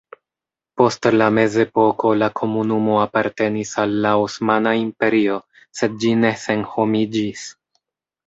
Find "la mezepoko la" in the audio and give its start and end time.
1.15-2.29